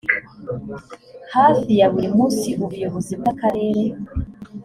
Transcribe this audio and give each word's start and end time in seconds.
hafi 1.33 1.71
ya 1.79 1.87
buri 1.93 2.07
munsi 2.17 2.49
ubuyobozi 2.63 3.13
bw 3.19 3.25
akarere 3.31 3.83